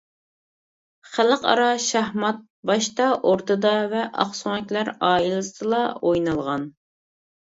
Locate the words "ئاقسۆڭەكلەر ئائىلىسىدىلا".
4.23-5.83